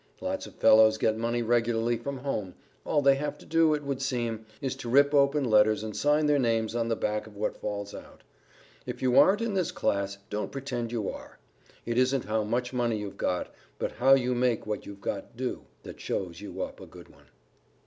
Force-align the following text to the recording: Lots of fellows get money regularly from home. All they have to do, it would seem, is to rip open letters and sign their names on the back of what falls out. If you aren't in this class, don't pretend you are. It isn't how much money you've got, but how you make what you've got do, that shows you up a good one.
Lots 0.19 0.47
of 0.47 0.55
fellows 0.55 0.97
get 0.97 1.15
money 1.15 1.43
regularly 1.43 1.95
from 1.95 2.17
home. 2.17 2.55
All 2.85 3.03
they 3.03 3.13
have 3.17 3.37
to 3.37 3.45
do, 3.45 3.75
it 3.75 3.83
would 3.83 4.01
seem, 4.01 4.47
is 4.59 4.75
to 4.77 4.89
rip 4.89 5.13
open 5.13 5.43
letters 5.43 5.83
and 5.83 5.95
sign 5.95 6.25
their 6.25 6.39
names 6.39 6.73
on 6.73 6.87
the 6.87 6.95
back 6.95 7.27
of 7.27 7.35
what 7.35 7.55
falls 7.61 7.93
out. 7.93 8.23
If 8.87 9.03
you 9.03 9.19
aren't 9.19 9.41
in 9.43 9.53
this 9.53 9.71
class, 9.71 10.17
don't 10.31 10.51
pretend 10.51 10.91
you 10.91 11.07
are. 11.11 11.37
It 11.85 11.99
isn't 11.99 12.25
how 12.25 12.43
much 12.43 12.73
money 12.73 12.97
you've 12.97 13.15
got, 13.17 13.53
but 13.77 13.91
how 13.91 14.15
you 14.15 14.33
make 14.33 14.65
what 14.65 14.87
you've 14.87 15.01
got 15.01 15.37
do, 15.37 15.65
that 15.83 15.99
shows 16.01 16.41
you 16.41 16.63
up 16.63 16.81
a 16.81 16.87
good 16.87 17.09
one. 17.09 17.27